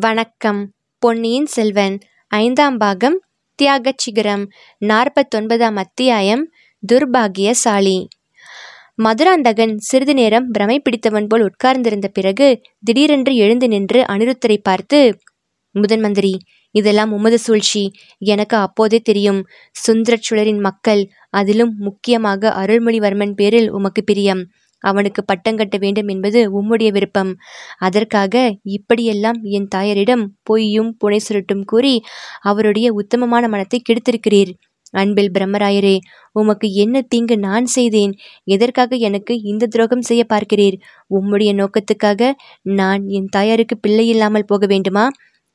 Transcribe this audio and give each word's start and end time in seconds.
வணக்கம். 0.00 0.72
பொன்னியின் 0.98 1.46
செல்வன் 1.46 1.98
ஐந்தாம் 2.26 2.78
பாகம் 2.78 3.20
தியாகச் 3.54 3.98
சிகரம் 3.98 4.48
நாற்பத்தொன்பதாம் 4.80 5.76
அத்தியாயம் 5.76 6.50
துர்பாகியசாலி. 6.92 8.06
மதுராந்தகன் 8.94 9.76
சிறிது 9.76 10.14
நேரம் 10.14 10.50
பிரமை 10.50 10.80
பிடித்தவன் 10.80 11.26
போல் 11.26 11.42
உட்கார்ந்திருந்த 11.42 12.08
பிறகு 12.08 12.60
திடீரென்று 12.80 13.36
எழுந்து 13.36 13.68
நின்று 13.68 14.02
அனிருத்தரை 14.02 14.56
பார்த்து 14.62 15.18
முதன் 15.72 16.00
மந்திரி 16.00 16.38
இதெல்லாம் 16.70 17.12
உமது 17.12 17.38
சூழ்ச்சி. 17.38 17.92
எனக்கு 18.18 18.56
அப்போதே 18.56 19.00
தெரியும். 19.00 19.46
சுந்தரச்சுழரின் 19.86 20.60
மக்கள் 20.60 21.08
அதிலும் 21.30 21.74
முக்கியமாக 21.78 22.54
அருள்மொழிவர்மன் 22.58 23.32
பேரில் 23.32 23.70
உமக்கு 23.70 24.04
பிரியம். 24.04 24.46
அவனுக்கு 24.82 25.20
பட்டம் 25.24 25.56
கட்ட 25.56 25.76
வேண்டும் 25.78 26.08
என்பது 26.08 26.40
உம்முடைய 26.58 26.90
விருப்பம். 26.92 27.32
அதற்காக 27.78 28.34
இப்படியெல்லாம் 28.76 29.40
என் 29.56 29.68
தாயாரிடம் 29.68 30.24
பொய்யும் 30.42 30.90
புனை 31.00 31.20
சுருட்டும் 31.28 31.64
கூறி 31.64 31.94
அவருடைய 32.42 32.88
உத்தமமான 32.92 33.48
மனத்தை 33.48 33.80
கெடுத்திருக்கிறீர். 33.82 34.52
அன்பில் 34.94 35.30
பிரம்மராயரே 35.30 35.96
உமக்கு 36.32 36.66
என்ன 36.74 36.96
தீங்கு 37.02 37.36
நான் 37.38 37.66
செய்தேன்? 37.66 38.12
எதற்காக 38.44 38.96
எனக்கு 39.08 39.34
இந்த 39.42 39.66
துரோகம் 39.66 40.02
செய்ய 40.02 40.22
பார்க்கிறீர்? 40.32 40.76
உம்முடைய 41.10 41.50
நோக்கத்துக்காக 41.60 42.30
நான் 42.80 43.02
என் 43.08 43.28
தாயாருக்கு 43.28 43.76
பிள்ளை 43.78 44.06
இல்லாமல் 44.08 44.44
போக 44.44 44.66
வேண்டுமா? 44.66 45.04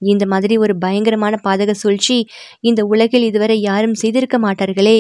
இந்த 0.02 0.26
மாதிரி 0.26 0.58
ஒரு 0.58 0.78
பயங்கரமான 0.78 1.36
பாதக 1.44 1.72
சூழ்ச்சி 1.72 2.18
இந்த 2.60 2.86
உலகில் 2.86 3.22
இதுவரை 3.22 3.58
யாரும் 3.62 3.94
செய்திருக்க 3.94 4.38
மாட்டார்களே. 4.40 4.98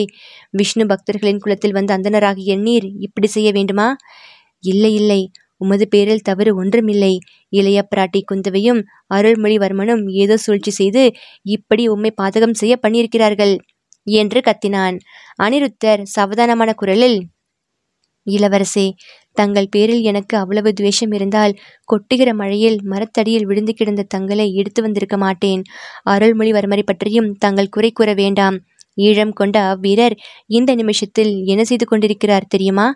விஷ்ணு 0.50 0.86
பக்தர்களின் 0.86 1.40
குலத்தில் 1.40 1.72
வந்த 1.72 1.98
அந்தனராகிய 1.98 2.56
நீர் 2.58 2.88
இப்படி 3.00 3.28
செய்ய 3.28 3.52
வேண்டுமா? 3.52 3.96
இல்லை 4.64 4.94
இல்லை. 4.94 5.22
உமது 5.58 5.88
பேரில் 5.88 6.22
தவறு 6.22 6.56
ஒன்றுமில்லை. 6.56 7.14
இளைய 7.50 7.80
பிராட்டி 7.96 8.22
குந்தவையும் 8.26 8.82
அருள்மொழிவர்மனும் 9.14 10.04
ஏதோ 10.14 10.38
சூழ்ச்சி 10.38 10.72
செய்து 10.72 11.04
இப்படி 11.50 11.88
உம்மை 11.88 12.12
பாதகம் 12.22 12.54
செய்ய 12.54 12.80
பண்ணியிருக்கிறார்கள் 12.88 13.56
என்று 14.08 14.40
கத்தினான். 14.40 14.98
அனிருத்தர் 15.44 16.04
சாவதானமான 16.16 16.74
குரலில் 16.74 17.18
இளவரசே 18.28 18.86
தங்கள் 19.42 19.72
பேரில் 19.72 20.04
எனக்கு 20.04 20.36
அவ்வளவு 20.38 20.70
துவேஷம் 20.74 21.14
இருந்தால் 21.18 21.54
கொட்டுகிற 21.92 22.30
மழையில் 22.34 22.78
மரத்தடியில் 22.84 23.48
விழுந்து 23.50 23.74
கிடந்த 23.74 24.08
தங்களை 24.14 24.48
எடுத்து 24.54 24.82
வந்திருக்க 24.82 25.18
மாட்டேன். 25.18 25.62
அருள்மொழிவர்மரை 26.10 26.84
பற்றியும் 26.86 27.30
தங்கள் 27.38 27.74
குறை 27.76 27.92
கூற 27.92 28.12
வேண்டாம். 28.14 28.58
ஈழம் 28.98 29.34
கொண்ட 29.34 29.58
அவ்வீரர் 29.72 30.16
இந்த 30.58 30.72
நிமிஷத்தில் 30.76 31.32
என்ன 31.46 31.64
செய்து 31.64 31.86
கொண்டிருக்கிறார் 31.86 32.50
தெரியுமா? 32.50 32.88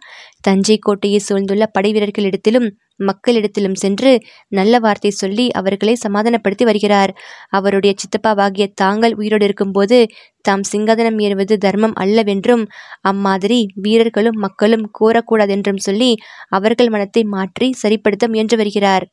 தஞ்சை 0.41 0.77
கோட்டையை 0.80 1.19
சூழ்ந்துள்ள 1.27 1.66
படை 1.71 1.91
வீரர்களிடத்திலும் 1.94 2.67
மக்களிடத்திலும் 2.99 3.77
சென்று 3.83 4.11
நல்ல 4.47 4.73
வார்த்தை 4.79 5.11
சொல்லி 5.11 5.45
அவர்களை 5.52 5.94
சமாதானப்படுத்தி 5.95 6.66
வருகிறார். 6.66 7.11
அவருடைய 7.49 7.94
சித்தப்பாவாகிய 7.97 8.66
தாங்கள் 8.73 9.16
உயிரோடு 9.16 9.45
இருக்கும்போது 9.45 9.97
தாம் 10.45 10.66
சிங்காதனம் 10.72 11.17
ஏறுவது 11.19 11.55
தர்மம் 11.57 11.95
அல்லவென்றும் 11.95 12.66
அம்மாதிரி 13.02 13.59
வீரர்களும் 13.81 14.38
மக்களும் 14.39 14.85
கோரக்கூடாதென்றும் 14.99 15.83
சொல்லி 15.88 16.11
அவர்கள் 16.49 16.94
மனத்தை 16.95 17.23
மாற்றி 17.35 17.69
சரிப்படுத்த 17.83 18.27
முயன்று 18.27 18.57
வருகிறார். 18.57 19.05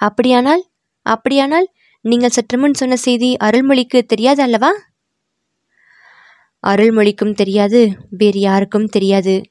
அப்படியானால் 0.00 0.62
அப்படியானால் 1.06 1.66
நீங்கள் 2.04 2.34
சற்று 2.36 2.56
முன் 2.58 2.74
சொன்ன 2.74 2.94
செய்தி 2.96 3.30
அருள்மொழிக்கு 3.46 3.98
தெரியாது 4.02 4.40
அல்லவா? 4.42 4.70
அருள்மொழிக்கும் 6.64 7.32
தெரியாது 7.32 7.80
வேறு 8.10 8.40
யாருக்கும் 8.40 8.84
தெரியாது. 8.84 9.42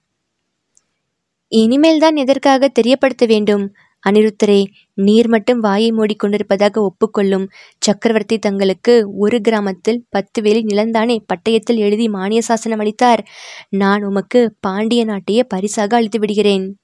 இனிமேல் 1.48 2.00
தான் 2.00 2.16
எதற்காக 2.16 2.68
தெரியப்படுத்த 2.68 3.26
வேண்டும்? 3.26 3.72
அனிருத்தரே 4.10 4.64
நீர் 4.94 5.28
மட்டும் 5.28 5.60
வாயை 5.60 5.92
மூடிக்கொண்டிருப்பதாக 5.92 6.82
ஒப்புக்கொள்ளும் 6.82 7.50
சக்கரவர்த்தி 7.78 8.38
தங்களுக்கு 8.38 9.12
ஒரு 9.18 9.42
கிராமத்தில் 9.42 10.06
பத்து 10.10 10.42
வேலி 10.42 10.62
நிலந்தானே 10.64 11.18
பட்டயத்தில் 11.34 11.78
எழுதி 11.78 12.08
மானிய 12.10 12.42
சாசனம் 12.42 12.80
அளித்தார். 12.80 13.26
நான் 13.70 14.04
உமக்கு 14.04 14.56
பாண்டிய 14.60 15.06
நாட்டையே 15.06 15.44
பரிசாக 15.48 15.96
அளித்து 15.96 16.20
விடுகிறேன். 16.20 16.78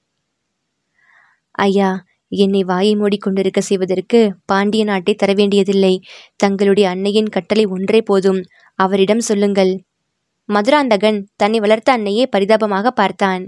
ஐயா 1.52 2.03
என்னை 2.28 2.64
வாயை 2.64 2.94
மூடிக்கொண்டிருக்க 2.96 3.59
செய்வதற்கு 3.59 4.34
பாண்டிய 4.46 4.84
நாட்டை 4.84 5.14
தர 5.16 5.34
வேண்டியதில்லை. 5.34 6.02
தங்களுடைய 6.35 6.90
அன்னையின் 6.90 7.30
கட்டளை 7.30 7.66
ஒன்றே 7.66 8.02
போதும். 8.02 8.41
அவரிடம் 8.80 9.19
சொல்லுங்கள். 9.19 9.74
மதுராந்தகன் 10.50 11.19
தன்னை 11.35 11.59
வளர்த்த 11.59 11.91
அன்னையே 11.91 12.25
பரிதாபமாக 12.25 12.91
பார்த்தான். 12.91 13.44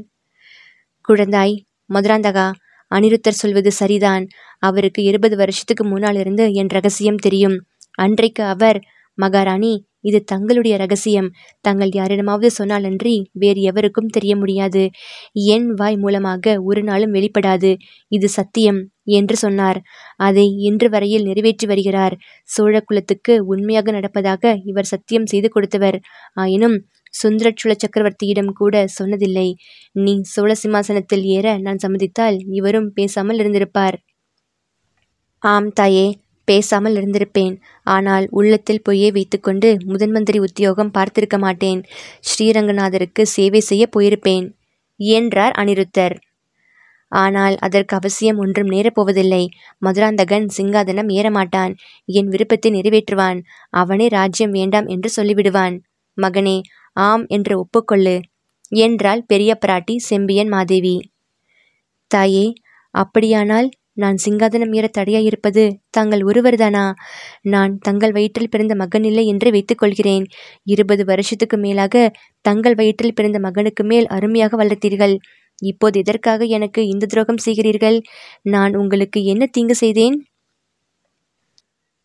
குழந்தாய் 1.09 1.56
மதுராந்தகா 1.94 2.52
அனிருத்தர் 2.91 3.41
சொல்வது 3.41 3.72
சரிதான். 3.72 4.28
அவருக்கு 4.59 5.03
இருபது 5.03 5.36
வருஷத்துக்கு 5.36 5.84
முன்னால் 5.86 6.16
இருந்து 6.16 6.53
என் 6.53 6.68
ரகசியம் 6.68 7.16
தெரியும். 7.16 7.57
அன்றைக்கு 7.91 8.44
அவர் 8.44 8.80
மகாராணி 9.13 9.74
இது 10.07 10.19
தங்களுடைய 10.23 10.75
ரகசியம். 10.78 11.29
தங்கள் 11.62 11.91
யாரிடமாவது 11.94 12.50
சொன்னாலன்றி 12.59 13.16
வேறு 13.44 13.62
எவருக்கும் 13.62 14.13
தெரிய 14.18 14.34
முடியாது. 14.35 14.84
என் 15.56 15.68
வாய் 15.73 15.97
மூலமாக 15.97 16.56
ஒரு 16.62 16.84
நாளும் 16.84 17.16
வெளிப்படாது. 17.18 17.72
இது 18.12 18.29
சத்தியம் 18.29 18.79
என்று 19.18 19.35
சொன்னார். 19.35 19.79
அதை 20.28 20.45
இன்று 20.69 20.88
வரையில் 20.90 21.28
நிறைவேற்றி 21.29 21.68
வருகிறார். 21.68 22.16
சோழ 22.50 22.75
குலத்துக்கு 22.81 23.35
உண்மையாக 23.45 23.91
நடப்பதாக 23.91 24.53
இவர் 24.66 24.91
சத்தியம் 24.94 25.25
செய்து 25.25 25.50
கொடுத்தவர். 25.50 26.00
ஆயினும் 26.35 26.78
சுந்தரச்சுள 27.13 27.74
சக்கரவர்த்தியிடம் 27.84 28.51
கூட 28.53 28.75
சொன்னதில்லை. 28.97 29.47
நீ 30.03 30.13
சோழ 30.34 30.51
சிம்மாசனத்தில் 30.63 31.25
ஏற 31.38 31.47
நான் 31.57 31.84
சம்மதித்தால் 31.85 32.38
இவரும் 32.51 32.89
பேசாமல் 32.94 33.39
இருந்திருப்பார். 33.39 33.97
ஆம் 35.44 35.69
தாயே. 35.72 36.07
பேசாமல் 36.50 36.96
இருந்திருப்பேன். 37.00 37.56
ஆனால் 37.88 38.25
உள்ளத்தில் 38.31 38.84
பொய்யை 38.84 39.09
வைத்துக்கொண்டு 39.12 39.69
முதன்மந்திரி 39.91 40.40
உத்தியோகம் 40.40 40.94
பார்த்திருக்க 40.97 41.38
மாட்டேன். 41.38 41.81
ஸ்ரீரங்கநாதருக்கு 42.30 43.25
சேவை 43.35 43.62
செய்ய 43.69 43.85
போயிருப்பேன் 43.96 44.47
என்றார் 45.00 45.56
அனிருத்தர். 45.57 46.16
ஆனால் 47.12 47.56
அதற்கு 47.57 47.94
அவசியம் 47.96 48.40
ஒன்றும் 48.44 48.72
நேரப்போவதில்லை 48.72 49.44
மதுராந்தகன் 49.81 50.47
சிங்காதனம் 50.57 51.09
ஏறமாட்டான். 51.09 51.74
என் 52.09 52.31
விருப்பத்தை 52.34 52.69
நிறைவேற்றுவான். 52.72 53.40
அவனே 53.74 54.07
ராஜ்யம் 54.07 54.56
வேண்டாம் 54.59 54.88
என்று 54.88 55.12
சொல்லிவிடுவான். 55.18 55.78
மகனே 56.18 56.57
ஆம் 56.97 57.24
என்று 57.28 57.53
ஒப்புக்கொள்ளு 57.59 58.16
என்றாள் 58.81 59.22
பெரிய 59.28 59.52
பிராட்டி 59.63 59.96
செம்பியன் 60.09 60.52
மாதேவி. 60.56 60.96
தாயே 62.12 62.46
அப்படியானால் 62.96 63.68
நான் 63.97 64.18
சிங்காதனம் 64.25 64.74
ஏற 64.74 64.85
தடையாயிருப்பது 64.97 65.63
தாங்கள் 65.90 66.24
ஒருவர்தானா? 66.24 66.85
நான் 67.53 67.74
தங்கள் 67.78 68.12
வயிற்றில் 68.12 68.50
பிறந்த 68.50 68.75
மகன் 68.75 69.03
இல்லை 69.03 69.25
என்று 69.28 69.52
வைத்துக் 69.52 69.78
கொள்கிறேன் 69.78 70.25
இருபது 70.63 71.06
வருஷத்துக்கு 71.06 71.58
மேலாக 71.58 72.06
தங்கள் 72.41 72.75
வயிற்றில் 72.75 73.13
பிறந்த 73.13 73.40
மகனுக்கு 73.40 73.84
மேல் 73.84 74.07
அருமையாக 74.07 74.57
வளர்த்தீர்கள். 74.63 75.16
இப்போது 75.62 76.00
எதற்காக 76.00 76.46
எனக்கு 76.57 76.81
இந்த 76.88 77.06
துரோகம் 77.06 77.44
செய்கிறீர்கள்? 77.46 78.00
நான் 78.47 78.75
உங்களுக்கு 78.75 79.22
என்ன 79.25 79.46
தீங்கு 79.47 79.75
செய்தேன்? 79.75 80.18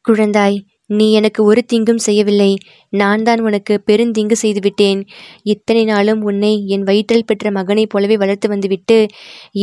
குழந்தாய் 0.04 0.58
நீ 0.98 1.06
எனக்கு 1.12 1.40
ஒரு 1.44 1.60
தீங்கும் 1.64 1.98
செய்யவில்லை. 1.98 2.52
நான் 2.92 3.22
தான் 3.22 3.40
உனக்கு 3.40 3.74
பெருந்தீங்கு 3.86 4.36
செய்துவிட்டேன். 4.36 5.00
இத்தனை 5.42 5.84
நாளும் 5.84 6.22
உன்னை 6.22 6.52
என் 6.66 6.82
வயிற்றில் 6.82 7.24
பெற்ற 7.24 7.50
மகனைப் 7.50 7.90
போலவே 7.90 8.16
வளர்த்து 8.16 8.48
வந்துவிட்டு 8.48 8.98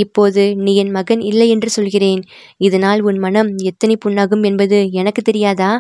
இப்போது 0.04 0.44
நீ 0.56 0.74
என் 0.76 0.92
மகன் 0.92 1.22
இல்லை 1.22 1.48
என்று 1.50 1.70
சொல்கிறேன். 1.70 2.22
இதனால் 2.58 3.02
உன் 3.02 3.20
மனம் 3.20 3.52
எத்தனை 3.64 3.98
புண்ணாகும் 4.06 4.44
என்பது 4.44 4.80
எனக்கு 4.92 5.22
தெரியாதா? 5.22 5.72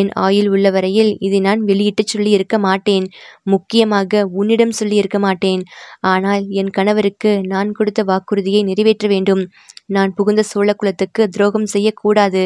என் 0.00 0.10
ஆயுள் 0.18 0.48
உள்ள 0.48 0.70
வரையில் 0.70 1.12
இதை 1.20 1.40
நான் 1.40 1.62
வெளியிட்டுச் 1.64 2.06
சொல்லி 2.06 2.30
இருக்க 2.30 2.58
மாட்டேன். 2.58 3.06
முக்கியமாக 3.44 4.24
உன்னிடம் 4.32 4.78
சொல்லி 4.80 4.96
இருக்க 4.96 5.18
மாட்டேன். 5.18 5.62
ஆனால் 6.00 6.44
என் 6.48 6.70
கணவருக்கு 6.70 7.32
நான் 7.46 7.72
கொடுத்த 7.72 8.02
வாக்குறுதியை 8.02 8.62
நிறைவேற்ற 8.62 9.06
வேண்டும். 9.08 9.44
நான் 9.86 10.12
புகுந்த 10.14 10.42
சோழகுலத்துக்கு 10.52 11.22
துரோகம் 11.26 11.66
செய்யக்கூடாது. 11.66 12.42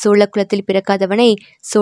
சோழகுலத்தில் 0.00 0.66
பிறக்காதவனை 0.66 1.30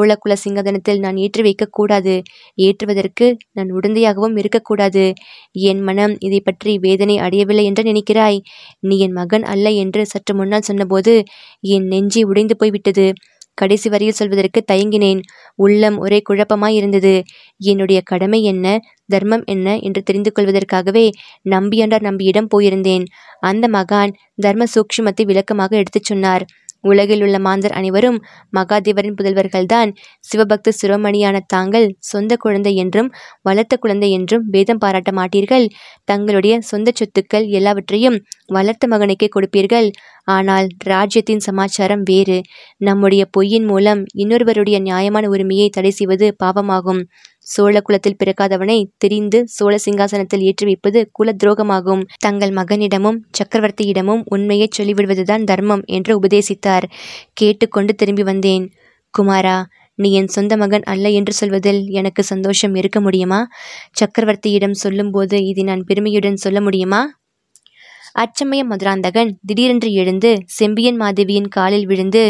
சோழகுல 0.02 0.34
சிங்கதனத்தில் 0.44 1.00
நான் 1.00 1.16
ஏற்றி 1.16 1.42
வைக்கக்கூடாது. 1.42 2.14
ஏற்றுவதற்கு 2.58 3.26
நான் 3.52 3.70
உடந்தையாகவும் 3.72 4.36
இருக்கக்கூடாது. 4.36 5.04
என் 5.70 5.80
மனம் 5.80 6.14
இதை 6.18 6.40
பற்றி 6.40 6.72
வேதனை 6.78 7.16
அடையவில்லை 7.18 7.64
என்று 7.64 7.82
நினைக்கிறாய். 7.82 8.38
நீ 8.80 8.96
என் 8.98 9.12
மகன் 9.12 9.44
அல்ல 9.44 9.70
என்று 9.82 10.02
சற்று 10.06 10.34
முன்னால் 10.34 10.68
சொன்னபோது 10.70 11.14
என் 11.68 11.86
நெஞ்சி 11.86 12.22
உடைந்து 12.22 12.56
போய்விட்டது. 12.56 13.06
கடைசி 13.58 13.88
வரியில் 13.88 14.18
சொல்வதற்கு 14.18 14.60
தயங்கினேன். 14.72 15.18
உள்ளம் 15.56 15.96
ஒரே 15.98 16.18
குழப்பமாய் 16.28 16.76
இருந்தது 16.76 17.14
என்னுடைய 17.60 17.98
கடமை 18.04 18.40
என்ன? 18.42 18.66
தர்மம் 19.06 19.44
என்ன? 19.44 19.68
என்று 19.78 20.00
தெரிந்து 20.02 20.30
கொள்வதற்காகவே 20.32 21.04
நம்பியாண்டார் 21.50 22.06
நம்பியிடம் 22.08 22.48
போயிருந்தேன். 22.54 23.04
அந்த 23.40 23.66
மகான் 23.68 24.12
தர்ம 24.42 24.66
சூக்ஷுமத்தை 24.74 25.24
விளக்கமாக 25.24 25.76
எடுத்துச் 25.76 26.04
சொன்னார். 26.04 26.44
உலகில் 26.82 27.22
உள்ள 27.22 27.36
மாந்தர் 27.38 27.72
அனைவரும் 27.72 28.18
மகாதேவரின் 28.56 29.16
புதல்வர்கள்தான். 29.18 29.90
சிவபக்த 30.20 30.72
சிரோமணியான 30.80 31.36
தாங்கள் 31.46 31.86
சொந்த 32.04 32.36
குழந்தை 32.36 32.72
என்றும் 32.76 33.10
வளர்த்த 33.42 33.76
குழந்தை 33.76 34.10
என்றும் 34.10 34.44
பேதம் 34.50 34.78
பாராட்ட 34.78 35.12
மாட்டீர்கள். 35.12 35.66
தங்களுடைய 36.04 36.54
சொந்த 36.60 36.92
சொத்துக்கள் 36.92 37.46
எல்லாவற்றையும் 37.50 38.18
வளர்த்த 38.48 38.88
மகனுக்கே 38.88 39.28
கொடுப்பீர்கள். 39.28 39.88
ஆனால் 40.28 40.66
ராஜ்யத்தின் 40.84 41.40
சமாச்சாரம் 41.40 42.02
வேறு. 42.02 42.38
நம்முடைய 42.78 43.22
பொய்யின் 43.30 43.64
மூலம் 43.64 44.02
இன்னொருவருடைய 44.14 44.78
நியாயமான 44.80 45.28
உரிமையை 45.28 45.68
தடை 45.68 45.90
செய்வது 45.90 46.26
பாவமாகும். 46.42 47.02
சோழ 47.46 47.74
குலத்தில் 47.80 48.18
பிறக்காதவனை 48.18 48.78
தெரிந்து 48.98 49.38
சோழ 49.46 49.74
சிங்காசனத்தில் 49.84 50.44
ஏற்றி 50.44 50.64
வைப்பது 50.64 51.00
குல 51.12 51.34
துரோகமாகும் 51.44 52.04
தங்கள் 52.18 52.50
மகனிடமும் 52.50 53.18
சக்கரவர்த்தியிடமும் 53.38 54.22
உண்மையை 54.28 54.68
சொல்லிவிடுவதுதான் 54.78 55.44
தர்மம் 55.44 55.84
என்று 55.88 56.14
உபதேசித்தார். 56.20 56.86
கேட்டுக்கொண்டு 57.32 57.94
திரும்பி 57.94 58.22
வந்தேன். 58.22 58.66
குமாரா 59.14 59.56
நீ 59.98 60.10
என் 60.12 60.26
சொந்த 60.26 60.54
மகன் 60.56 60.84
அல்ல 60.84 61.06
என்று 61.10 61.32
சொல்வதில் 61.32 61.80
எனக்கு 61.90 62.22
சந்தோஷம் 62.22 62.74
இருக்க 62.74 62.98
முடியுமா? 63.00 63.40
சக்கரவர்த்தியிடம் 64.00 64.76
சொல்லும்போது 64.76 65.38
இதை 65.44 65.64
நான் 65.64 65.84
பெருமையுடன் 65.84 66.36
சொல்ல 66.36 66.60
முடியுமா? 66.60 67.00
அச்சமய 68.14 68.62
மதுராந்தகன் 68.64 69.30
திடீரென்று 69.46 69.90
எழுந்து 69.92 70.30
செம்பியன் 70.46 71.00
மாதேவியின் 71.00 71.48
காலில் 71.48 71.86
விழுந்து 71.86 72.24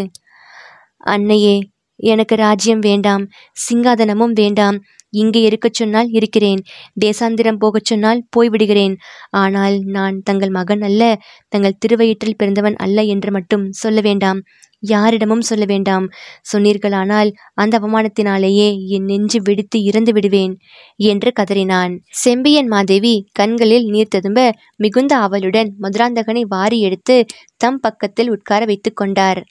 அன்னையே 1.07 1.57
எனக்கு 2.03 2.35
ராஜ்யம் 2.37 2.79
வேண்டாம் 2.79 3.25
சிங்காதனமும் 3.65 4.35
வேண்டாம். 4.35 4.79
இங்கே 5.13 5.41
இருக்கச் 5.41 5.75
சொன்னால் 5.75 6.09
இருக்கிறேன் 6.09 6.61
தேசாந்திரம் 7.05 7.59
போகச் 7.59 7.85
சொன்னால் 7.85 8.21
போய்விடுகிறேன். 8.37 8.95
ஆனால் 9.31 9.77
நான் 9.79 10.17
தங்கள் 10.23 10.49
மகன் 10.49 10.83
அல்ல 10.83 11.03
தங்கள் 11.49 11.81
திருவயிற்றில் 11.87 12.39
பிறந்தவன் 12.39 12.77
அல்ல 12.77 13.03
என்று 13.15 13.31
மட்டும் 13.31 13.65
சொல்ல 13.73 14.01
வேண்டாம். 14.01 14.41
யாரிடமும் 14.83 15.41
சொல்ல 15.41 15.65
வேண்டாம். 15.65 16.07
சொன்னீர்களானால் 16.53 17.31
அந்த 17.55 17.75
அவமானத்தினாலேயே 17.79 18.69
என் 18.89 19.05
நெஞ்சு 19.05 19.39
வெடித்து 19.43 19.79
இறந்து 19.83 20.13
விடுவேன் 20.13 20.55
என்று 20.97 21.31
கதறினான். 21.41 21.93
செம்பியன் 22.25 22.67
மாதேவி 22.67 23.15
கண்களில் 23.33 23.87
நீர் 23.87 24.09
ததும்ப 24.09 24.41
மிகுந்த 24.77 25.13
அவளுடன் 25.19 25.71
மதுராந்தகனை 25.83 26.45
வாரி 26.49 26.81
எடுத்து 26.81 27.17
தம் 27.57 27.81
பக்கத்தில் 27.81 28.31
உட்கார 28.31 28.65
வைத்து 28.65 28.93
கொண்டார். 28.93 29.43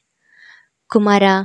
குமாரா 0.89 1.35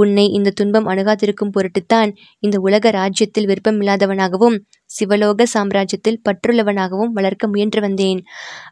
உன்னை 0.00 0.24
இந்த 0.28 0.54
துன்பம் 0.54 0.86
அணுகாதிருக்கும் 0.86 1.52
பொருட்டுத்தான் 1.56 2.10
இந்த 2.38 2.56
உலக 2.60 2.90
ராஜ்யத்தில் 2.90 3.48
விருப்பமில்லாதவனாகவும் 3.50 4.56
சிவலோக 4.90 5.46
சாம்ராஜ்யத்தில் 5.54 6.20
பற்றுள்ளவனாகவும் 6.26 7.12
வளர்க்க 7.12 7.44
முயன்று 7.48 7.80
வந்தேன். 7.80 8.20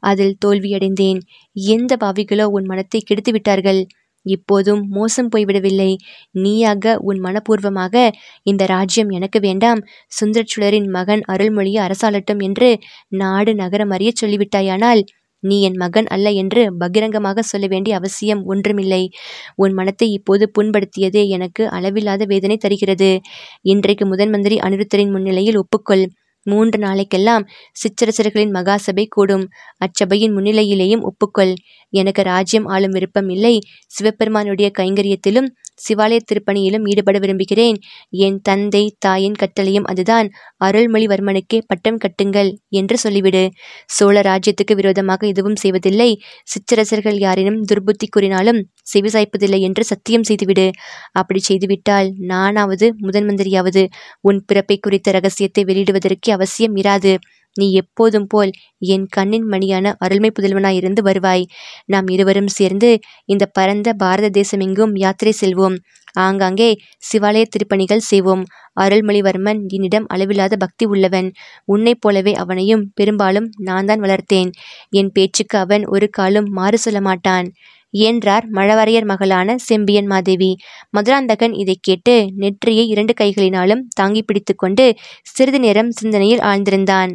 அதில் 0.03 0.39
தோல்வியடைந்தேன். 0.45 1.21
எந்த 1.57 1.93
பாவிகளோ 2.05 2.47
உன் 2.57 2.69
மனத்தை 2.71 3.01
கெடுத்து 3.01 3.33
விட்டார்கள். 3.33 3.81
இப்போதும் 4.27 4.83
மோசம் 4.89 5.31
போய்விடவில்லை. 5.33 5.91
நீயாக 6.43 6.95
உன் 7.03 7.21
மனப்பூர்வமாக 7.21 7.95
இந்த 8.47 8.63
ராஜ்யம் 8.67 9.11
எனக்கு 9.11 9.39
வேண்டாம். 9.41 9.81
சுந்தரச்சுழரின் 10.19 10.89
மகன் 10.89 11.23
அருள்மொழியை 11.33 11.81
அரசாளட்டும் 11.87 12.43
என்று 12.43 12.69
நாடு 13.23 13.55
நகரம் 13.55 13.91
அறிய 13.91 14.13
சொல்லிவிட்டாயானால் 14.21 15.03
நீ 15.43 15.57
என் 15.63 15.77
மகன் 15.77 16.07
அல்ல 16.07 16.31
என்று 16.33 16.63
பகிரங்கமாக 16.77 17.43
சொல்ல 17.43 17.67
வேண்டிய 17.67 17.97
அவசியம் 17.97 18.43
ஒன்றுமில்லை. 18.45 19.03
உன் 19.57 19.73
மனத்தை 19.73 20.09
இப்போது 20.11 20.45
புண்படுத்தியது 20.59 21.23
எனக்கு 21.29 21.63
அளவில்லாத 21.69 22.25
வேதனை 22.25 22.57
தருகிறது. 22.57 23.11
இன்றைக்கு 23.65 24.07
முதன் 24.07 24.31
மந்திரி 24.31 24.59
அனிருத்தரின் 24.59 25.11
முன்னிலையில் 25.11 25.59
ஒப்புக்கொள். 25.59 26.05
மூன்று 26.47 26.79
நாளைக்கெல்லாம் 26.79 27.45
சிற்றரசர்களின் 27.73 28.55
மகாசபை 28.55 29.05
கூடும். 29.09 29.45
அச்சபையின் 29.79 30.37
முன்னிலையிலேயும் 30.37 31.05
ஒப்புக்கொள். 31.05 31.53
எனக்கு 31.93 32.23
ராஜ்யம் 32.23 32.67
ஆளும் 32.67 32.91
விருப்பம் 32.91 33.29
இல்லை. 33.29 33.55
சிவபெருமானுடைய 33.87 34.71
கைங்கரியத்திலும் 34.79 35.49
சிவாலய 35.83 36.21
திருப்பணியிலும் 36.31 36.85
ஈடுபட 36.89 37.19
விரும்புகிறேன். 37.19 37.77
என் 38.11 38.39
தந்தை 38.43 38.83
தாயின் 38.99 39.39
கட்டளையும் 39.43 39.85
அதுதான். 39.85 40.29
அருள்மொழிவர்மனுக்கே 40.65 41.59
பட்டம் 41.67 41.99
கட்டுங்கள் 41.99 42.51
என்று 42.69 42.97
சொல்லிவிடு. 43.05 43.49
சோழ 43.87 44.17
ராஜ்யத்துக்கு 44.21 44.75
விரோதமாக 44.75 45.27
எதுவும் 45.27 45.57
செய்வதில்லை. 45.57 46.11
சிற்றரசர்கள் 46.45 47.19
யாரேனும் 47.19 47.61
துர்புத்தி 47.65 48.09
கூறினாலும் 48.11 48.61
செவிசாய்ப்பதில்லை 48.93 49.61
என்று 49.61 49.85
சத்தியம் 49.85 50.23
செய்துவிடு. 50.23 50.71
அப்படி 51.13 51.43
செய்துவிட்டால் 51.49 52.11
நானாவது 52.27 52.89
முதன் 52.99 53.29
மந்திரியாவது. 53.29 53.85
உன் 54.21 54.41
பிறப்பை 54.47 54.79
குறித்த 54.79 55.11
ரகசியத்தை 55.11 55.65
வெளியிடுவதற்கு 55.65 56.31
அவசியம் 56.31 56.77
இராது. 56.77 57.15
நீ 57.55 57.73
எப்போதும் 57.73 58.27
போல் 58.27 58.51
என் 58.79 59.07
கண்ணின் 59.07 59.47
மணியான 59.49 59.95
அருள்மை 59.99 60.31
புதல்வனாயிருந்து 60.31 61.01
வருவாய். 61.03 61.47
நாம் 61.85 62.07
இருவரும் 62.07 62.47
சேர்ந்து 62.47 62.99
இந்த 63.25 63.47
பரந்த 63.47 63.93
பாரத 63.93 64.41
தேசமெங்கும் 64.41 64.91
யாத்திரை 64.95 65.35
செல்வோம். 65.41 65.77
ஆங்காங்கே 66.13 66.77
சிவாலய 66.99 67.45
திருப்பணிகள் 67.49 67.97
செய்வோம். 67.97 68.45
அருள்மொழிவர்மன் 68.81 69.67
என்னிடம் 69.69 70.07
அளவில்லாத 70.09 70.57
பக்தி 70.57 70.85
உள்ளவன். 70.87 71.33
உன்னைப் 71.65 72.01
போலவே 72.01 72.35
அவனையும் 72.35 72.91
பெரும்பாலும் 72.95 73.51
நான் 73.59 73.85
தான் 73.85 74.01
வளர்த்தேன். 74.01 74.51
என் 74.91 75.13
பேச்சுக்கு 75.13 75.59
அவன் 75.59 75.87
ஒரு 75.87 76.09
காலும் 76.11 76.49
மாறு 76.51 76.79
சொல்ல 76.79 77.01
மாட்டான். 77.01 77.53
என்றார் 77.91 78.51
மழவரையர் 78.51 79.05
மகளான 79.05 79.57
செம்பியன் 79.59 80.07
மாதேவி. 80.07 80.57
மதுராந்தகன் 80.91 81.53
இதைக் 81.53 81.83
கேட்டு 81.83 82.31
நெற்றியை 82.37 82.89
இரண்டு 82.89 83.15
கைகளினாலும் 83.21 83.89
தாங்கி 83.95 84.23
பிடித்துக்கொண்டு 84.23 84.95
சிறிது 85.23 85.61
நேரம் 85.61 85.91
சிந்தனையில் 85.91 86.39
ஆழ்ந்திருந்தான். 86.39 87.13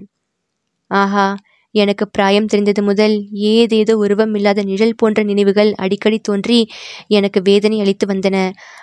ஆஹா 0.91 1.27
எனக்கு 1.75 2.05
பிராயம் 2.07 2.45
தெரிந்தது 2.45 2.81
முதல் 2.83 3.15
ஏதேதோ 3.51 3.93
உருவமில்லாத 3.95 4.59
நிழல் 4.63 4.95
போன்ற 4.95 5.23
நினைவுகள் 5.23 5.71
அடிக்கடி 5.75 6.19
தோன்றி 6.19 6.59
எனக்கு 7.07 7.39
வேதனை 7.41 7.77
அளித்து 7.79 8.05
வந்தன. 8.07 8.37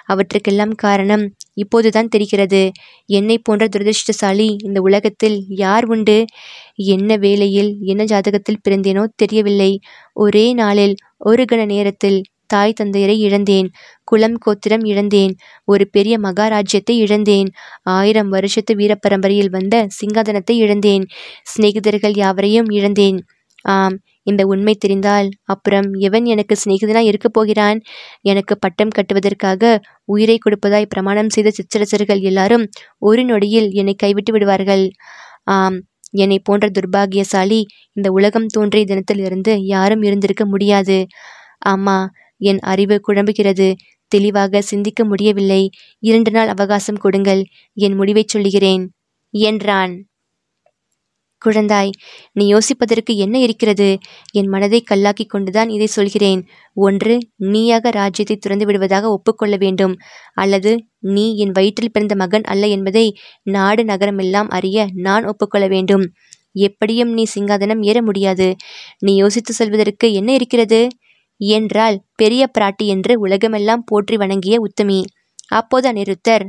அவற்றுக்கெல்லாம் 0.05 0.75
காரணம் 0.75 1.25
இப்போதுதான் 1.55 2.09
தெரிகிறது. 2.09 2.63
என்னை 3.11 3.37
போன்ற 3.39 3.67
துரதிருஷ்டசாலி 3.69 4.49
இந்த 4.63 4.81
உலகத்தில் 4.81 5.39
யார் 5.57 5.87
உண்டு? 5.87 6.19
என்ன 6.95 7.17
வேளையில் 7.17 7.73
என்ன 7.85 8.05
ஜாதகத்தில் 8.05 8.63
பிறந்தேனோ 8.65 9.05
தெரியவில்லை. 9.17 9.73
ஒரே 10.17 10.47
நாளில் 10.53 10.97
ஒரு 11.23 11.45
கண 11.45 11.61
நேரத்தில் 11.67 12.19
தாய் 12.47 12.77
தந்தையரை 12.81 13.17
இழந்தேன். 13.19 13.69
குலம் 14.05 14.39
கோத்திரம் 14.39 14.85
இழந்தேன். 14.85 15.35
ஒரு 15.65 15.85
பெரிய 15.89 16.15
மகாராஜ்யத்தை 16.19 16.97
இழந்தேன். 17.05 17.49
ஆயிரம் 17.83 18.29
வருஷத்து 18.29 18.75
வீரப்பரம்பரையில் 18.75 19.51
வந்த 19.51 19.87
சிங்காதனத்தை 20.01 20.57
இழந்தேன். 20.57 21.05
சிநேகிதர்கள் 21.45 22.17
யாவரையும் 22.17 22.71
இழந்தேன். 22.71 23.21
ஆம் 23.65 23.97
இந்த 24.23 24.43
உண்மை 24.47 24.75
தெரிந்தால் 24.75 25.29
அப்புறம் 25.45 25.89
எவன் 25.99 26.25
எனக்கு 26.25 26.55
சிநேகிதனாய் 26.57 27.09
இருக்கப் 27.11 27.33
போகிறான்? 27.33 27.79
எனக்கு 28.23 28.55
பட்டம் 28.59 28.95
கட்டுவதற்காக 28.95 29.73
உயிரை 30.05 30.37
கொடுப்பதாய் 30.39 30.89
பிரமாணம் 30.89 31.29
செய்த 31.29 31.51
சிற்றரசர்கள் 31.51 32.23
எல்லாரும் 32.23 32.65
ஒரு 32.99 33.25
நொடியில் 33.25 33.69
என்னை 33.73 33.95
கைவிட்டு 33.95 34.33
விடுவார்கள். 34.33 34.85
ஆம் 35.57 35.79
என்னை 36.15 36.39
போன்ற 36.39 36.67
துர்பாகியசாலி 36.69 37.61
இந்த 37.93 38.09
உலகம் 38.11 38.47
தோன்றிய 38.47 38.85
தினத்திலிருந்து 38.85 39.53
யாரும் 39.67 40.03
இருந்திருக்க 40.03 40.45
முடியாது. 40.47 40.99
அம்மா 41.67 41.97
என் 42.45 42.61
அறிவு 42.73 42.97
குழம்புகிறது. 43.09 43.69
தெளிவாக 44.13 44.61
சிந்திக்க 44.63 45.01
முடியவில்லை. 45.05 45.63
இரண்டு 46.03 46.31
நாள் 46.31 46.49
அவகாசம் 46.49 46.97
கொடுங்கள். 46.97 47.43
என் 47.77 47.97
முடிவைச் 48.01 48.33
சொல்லுகிறேன். 48.35 48.85
என்றான். 49.35 49.95
குழந்தாய் 51.43 51.91
நீ 52.33 52.45
யோசிப்பதற்கு 52.55 53.13
என்ன 53.17 53.37
இருக்கிறது? 53.39 53.89
என் 54.33 54.49
மனதை 54.49 54.81
கல்லாக்கிக் 54.83 55.29
கொண்டுதான் 55.29 55.69
இதை 55.69 55.87
சொல்கிறேன். 55.87 56.41
ஒன்று 56.77 57.15
நீயாக 57.53 57.91
ராஜ்யத்தை 57.91 58.37
துறந்து 58.37 58.67
விடுவதாக 58.67 59.11
ஒப்புக்கொள்ள 59.11 59.57
வேண்டும். 59.57 59.95
அல்லது 60.35 60.73
நீ 61.09 61.27
என் 61.37 61.51
வயிற்றில் 61.51 61.93
பிறந்த 61.93 62.17
மகன் 62.17 62.47
அல்ல 62.53 62.67
என்பதை 62.67 63.07
நாடு 63.57 63.85
நகரமெல்லாம் 63.85 64.51
அறிய 64.59 64.87
நான் 65.07 65.27
ஒப்புக்கொள்ள 65.27 65.69
வேண்டும். 65.69 66.05
எப்படியும் 66.57 67.13
நீ 67.13 67.25
சிங்காதனம் 67.35 67.83
ஏற 67.83 67.99
முடியாது. 68.03 68.49
நீ 68.99 69.13
யோசித்து 69.15 69.53
சொல்வதற்கு 69.53 70.09
என்ன 70.13 70.31
இருக்கிறது? 70.33 70.81
என்றாள். 71.41 71.97
பெரிய 72.17 72.43
பிராட்டி 72.55 72.87
என்று 72.87 73.15
உலகமெல்லாம் 73.21 73.85
போற்றி 73.87 74.17
வணங்கிய 74.17 74.57
உத்தமி. 74.61 75.01
அப்போது 75.51 75.87
அனிருத்தர் 75.93 76.45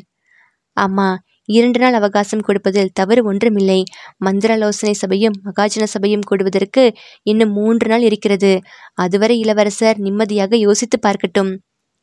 அம்மா 0.78 1.08
இரண்டு 1.50 1.80
நாள் 1.80 1.94
அவகாசம் 1.94 2.44
கொடுப்பதில் 2.44 2.94
தவறு 2.94 3.22
ஒன்றுமில்லை. 3.26 3.80
மந்திராலோசனை 4.26 4.94
சபையும் 4.94 5.36
மகாஜன 5.46 5.84
சபையும் 5.86 6.28
கூடுவதற்கு 6.30 6.84
இன்னும் 7.26 7.52
மூன்று 7.52 7.88
நாள் 7.88 8.02
இருக்கிறது. 8.02 8.52
அதுவரை 8.96 9.36
இளவரசர் 9.40 10.00
நிம்மதியாக 10.00 10.58
யோசித்து 10.58 11.00
பார்க்கட்டும் 11.08 11.52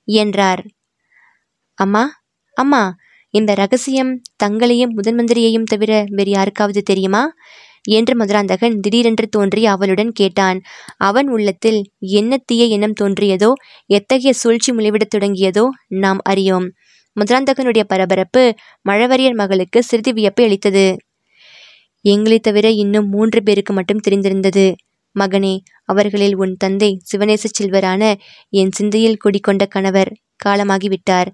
என்றார். 0.09 0.63
அம்மா 1.79 2.05
அம்மா 2.57 2.83
இந்த 3.35 3.53
ரகசியம் 3.55 4.13
தங்களையும் 4.37 4.93
முதன் 4.93 5.17
மந்திரியையும் 5.19 5.69
தவிர 5.73 5.93
வேறு 6.11 6.31
யாருக்காவது 6.31 6.81
தெரியுமா? 6.83 7.23
என்று 7.83 8.17
மதுராந்தகன் 8.17 8.81
திடீரென்று 8.81 9.29
தோன்றி 9.29 9.67
அவளுடன் 9.67 10.13
கேட்டான். 10.13 10.61
அவன் 10.97 11.29
உள்ளத்தில் 11.29 11.91
என்ன 11.99 12.37
தீய 12.37 12.65
எண்ணம் 12.65 12.95
தோன்றியதோ 13.01 13.53
எத்தகைய 13.87 14.33
சூழ்ச்சி 14.33 14.73
முளைவிடத் 14.73 15.15
தொடங்கியதோ 15.17 15.65
நாம் 15.89 16.21
அறியோம். 16.29 16.69
மதுராந்தகனுடைய 17.21 17.81
பரபரப்பு 17.81 18.55
மழவரியர் 18.89 19.35
மகளுக்கு 19.35 19.83
சிறிது 19.83 20.13
வியப்பை 20.13 20.45
அளித்தது. 20.45 20.97
எங்களை 22.01 22.39
தவிர 22.39 22.71
இன்னும் 22.71 23.09
மூன்று 23.09 23.43
பேருக்கு 23.43 23.73
மட்டும் 23.73 24.01
தெரிந்திருந்தது. 24.09 24.75
மகனே 25.19 25.59
அவர்களில் 25.85 26.37
உன் 26.37 26.57
தந்தை 26.59 27.01
சிவநேச 27.03 27.45
செல்வரான 27.59 28.15
என் 28.49 28.71
சிந்தையில் 28.71 29.17
குடிக்கொண்ட 29.25 29.67
கணவர் 29.67 30.13
காலமாகிவிட்டார். 30.45 31.27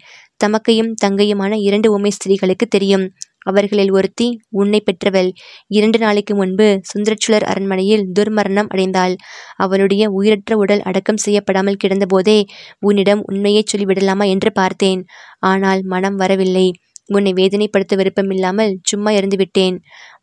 தமக்கையும் 0.45 0.95
தங்கையுமான 1.05 1.53
இரண்டு 1.61 1.93
உமை 1.93 2.11
ஸ்திரீகளுக்கு 2.11 2.67
தெரியும். 2.69 3.13
அவர்களில் 3.51 3.93
ஒருத்தி 3.93 4.29
உன்னை 4.61 4.81
பெற்றவள். 4.81 5.31
இரண்டு 5.71 5.99
நாளைக்கு 5.99 6.35
முன்பு 6.35 6.67
சுந்தரச்சுழர் 6.91 7.47
அரண்மனையில் 7.51 8.05
துர்மரணம் 8.19 8.71
அடைந்தாள். 8.75 9.15
அவளுடைய 9.57 10.05
உயிரற்ற 10.11 10.57
உடல் 10.57 10.83
அடக்கம் 10.83 11.23
செய்யப்படாமல் 11.27 11.81
கிடந்தபோதே 11.85 12.39
உன்னிடம் 12.81 13.23
உண்மையைச் 13.25 13.73
சொல்லிவிடலாமா 13.73 14.27
என்று 14.27 14.53
பார்த்தேன். 14.53 15.03
ஆனால் 15.45 15.83
மனம் 15.85 16.17
வரவில்லை. 16.17 16.67
உன்னை 17.09 17.33
வேதனைப்படுத்த 17.33 17.95
விருப்பமில்லாமல் 17.97 18.73
சும்மா 18.83 19.11
இருந்துவிட்டேன். 19.11 19.77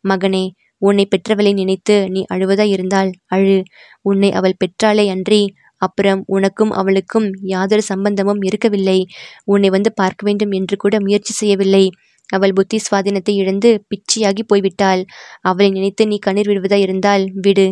மகனே 0.08 0.44
உன்னை 0.82 1.04
பெற்றவளை 1.06 1.52
நினைத்து 1.54 1.94
நீ 2.14 2.20
அழுவதாய் 2.34 2.72
இருந்தால் 2.72 3.10
அழு. 3.26 3.56
உன்னை 4.02 4.30
அவள் 4.32 4.60
பெற்றாளே 4.62 5.04
அன்றி 5.08 5.42
அப்புறம் 5.82 6.20
உனக்கும் 6.26 6.72
அவளுக்கும் 6.72 7.26
யாதொரு 7.44 7.82
சம்பந்தமும் 7.82 8.42
இருக்கவில்லை. 8.42 8.98
உன்னை 9.44 9.68
வந்து 9.70 9.90
பார்க்க 9.92 10.26
வேண்டும் 10.28 10.52
என்று 10.52 10.76
கூட 10.76 10.94
முயற்சி 11.00 11.32
செய்யவில்லை. 11.32 11.84
அவள் 12.26 12.52
புத்தி 12.52 12.78
சுவாதீனத்தை 12.78 13.30
இழந்து 13.30 13.84
பிச்சியாகி 13.88 14.42
போய்விட்டாள். 14.54 15.02
அவளை 15.40 15.70
நினைத்து 15.70 16.06
நீ 16.06 16.18
கண்ணீர் 16.18 16.48
விடுவதாய் 16.48 16.80
இருந்தால் 16.80 17.30
விடு 17.34 17.70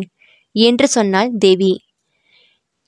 என்று 0.51 0.87
சொன்னாள் 0.87 1.31
தேவி. 1.37 1.73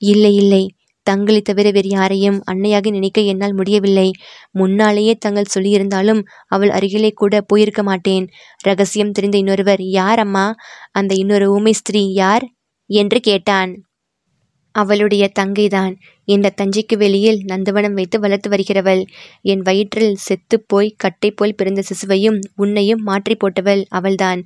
இல்லை 0.02 0.34
இல்லை 0.34 0.62
தங்களை 1.02 1.40
தவிர 1.40 1.70
வேறு 1.70 1.88
யாரையும் 1.88 2.42
அன்னையாக 2.50 2.90
நினைக்க 2.90 3.20
என்னால் 3.20 3.54
முடியவில்லை. 3.54 4.10
முன்னாலேயே 4.50 5.14
தங்கள் 5.14 5.52
சொல்லியிருந்தாலும் 5.54 6.22
அவள் 6.46 6.70
அருகிலே 6.70 7.10
கூட 7.10 7.40
போயிருக்க 7.40 7.82
மாட்டேன். 7.82 8.26
ரகசியம் 8.58 9.12
தெரிந்த 9.12 9.38
இன்னொருவர் 9.38 9.82
யார் 9.82 10.18
அம்மா? 10.18 10.54
அந்த 10.90 11.14
இன்னொரு 11.14 11.50
ஊமை 11.50 11.72
ஸ்திரீ 11.72 12.12
யார்? 12.12 12.46
என்று 12.90 13.20
கேட்டான். 13.20 13.72
அவளுடைய 14.74 15.30
தங்கைதான். 15.38 15.94
இந்த 16.28 16.52
தஞ்சைக்கு 16.60 16.96
வெளியில் 16.96 17.38
நந்தவனம் 17.44 17.92
வைத்து 17.92 18.16
வளர்த்து 18.20 18.48
வருகிறவள். 18.50 19.02
என் 19.42 19.62
வயிற்றில் 19.62 20.16
செத்துப் 20.18 20.66
போய் 20.68 20.90
கட்டை 20.96 21.30
போல் 21.30 21.54
பிறந்த 21.54 21.82
சிசுவையும் 21.82 22.38
உன்னையும் 22.56 23.02
மாற்றி 23.02 23.36
போட்டவள் 23.36 23.82
அவள்தான். 23.90 24.40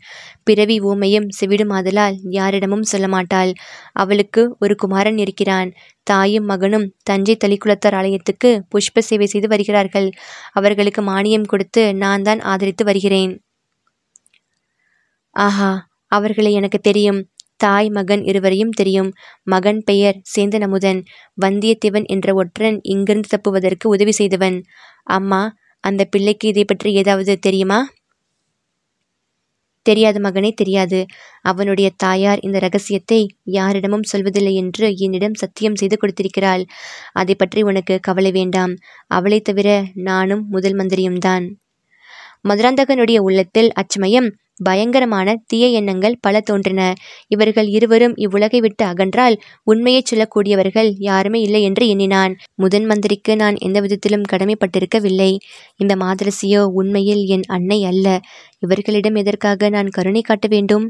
பிறவி 0.45 0.77
ஊமையும் 0.83 1.29
செவிடுமாதலால் 1.41 2.19
யாரிடமும் 2.31 2.89
சொல்ல 2.93 3.09
மாட்டாள் 3.09 3.53
அவளுக்கு 3.95 4.45
ஒரு 4.59 4.77
குமாரன் 4.77 5.19
இருக்கிறான். 5.19 5.71
தாயும் 6.03 6.45
மகனும் 6.45 6.87
தஞ்சை 7.03 7.37
தளிக்குளத்தார் 7.45 7.97
ஆலயத்துக்கு 7.99 8.51
புஷ்ப 8.71 9.01
சேவை 9.01 9.27
செய்து 9.27 9.49
வருகிறார்கள். 9.49 10.09
அவர்களுக்கு 10.53 11.03
மானியம் 11.03 11.47
கொடுத்து 11.47 11.85
நான் 11.95 12.23
தான் 12.23 12.41
ஆதரித்து 12.45 12.85
வருகிறேன். 12.85 13.33
ஆஹா 15.37 15.71
அவர்களை 16.13 16.51
எனக்கு 16.53 16.79
தெரியும். 16.81 17.21
தாய் 17.65 17.89
மகன் 17.89 18.23
இருவரையும் 18.23 18.77
தெரியும். 18.77 19.11
மகன் 19.45 19.81
பெயர் 19.85 20.19
சேந்தன் 20.33 20.67
அமுதன் 20.67 21.01
வந்தியத்தேவன் 21.39 22.07
என்ற 22.07 22.35
ஒற்றன் 22.35 22.79
இங்கிருந்து 22.93 23.33
தப்புவதற்கு 23.35 23.87
உதவி 23.89 24.13
செய்தவன். 24.13 24.59
அம்மா 25.11 25.43
அந்த 25.85 26.03
பிள்ளைக்கு 26.05 26.47
இதை 26.49 26.65
பற்றி 26.65 26.91
ஏதாவது 26.93 27.33
தெரியுமா? 27.39 27.81
தெரியாது 29.87 30.19
மகனே 30.21 30.51
தெரியாது. 30.53 30.99
அவனுடைய 31.43 31.89
தாயார் 31.97 32.43
இந்த 32.43 32.59
ரகசியத்தை 32.59 33.19
யாரிடமும் 33.51 34.09
சொல்வதில்லை 34.13 34.53
என்று 34.55 34.87
என்னிடம் 34.97 35.35
சத்தியம் 35.35 35.79
செய்து 35.81 35.97
கொடுத்திருக்கிறாள். 35.97 36.63
அதை 37.13 37.35
பற்றி 37.35 37.63
உனக்கு 37.63 37.95
கவலை 38.01 38.33
வேண்டாம். 38.33 38.75
அவளை 39.11 39.41
தவிர 39.41 39.69
நானும் 40.03 40.45
முதல் 40.49 40.77
மந்திரியும்தான். 40.77 41.47
மதுராந்தகனுடைய 42.49 43.19
உள்ளத்தில் 43.21 43.71
அச்சமயம் 43.73 44.29
பயங்கரமான 44.63 45.35
தீய 45.47 45.67
எண்ணங்கள் 45.69 46.19
பல 46.21 46.41
தோன்றின. 46.41 46.81
இவர்கள் 47.29 47.69
இருவரும் 47.69 48.15
இவ்வுலகை 48.17 48.61
விட்டு 48.61 48.85
அகன்றால் 48.85 49.37
உண்மையைச் 49.63 50.11
சொல்லக்கூடியவர்கள் 50.11 50.91
யாருமே 50.99 51.41
இல்லை 51.41 51.63
என்று 51.63 51.87
எண்ணினான். 51.89 52.35
முதன் 52.55 52.85
மந்திரிக்கு 52.85 53.37
நான் 53.37 53.57
எந்த 53.59 53.81
விதத்திலும் 53.81 54.29
கடமைப்பட்டிருக்கவில்லை. 54.33 55.31
இந்த 55.77 55.97
மாதரசியோ 55.97 56.63
உண்மையில் 56.73 57.25
என் 57.27 57.47
அன்னை 57.47 57.85
அல்ல. 57.85 58.07
இவர்களிடம் 58.59 59.15
எதற்காக 59.15 59.69
நான் 59.69 59.89
கருணை 59.89 60.21
காட்ட 60.21 60.47
வேண்டும்? 60.47 60.87